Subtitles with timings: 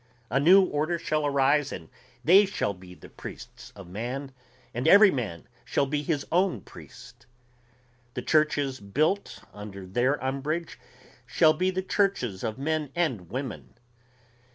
[0.31, 1.87] A new order shall arise and
[2.23, 4.31] they shall be the priests of man,
[4.73, 7.27] and every man shall be his own priest.
[8.15, 10.79] The churches built under their umbrage
[11.27, 13.75] shall be the churches of men and women.